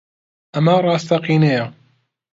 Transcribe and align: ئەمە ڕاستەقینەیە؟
ئەمە 0.53 0.75
ڕاستەقینەیە؟ 0.85 1.65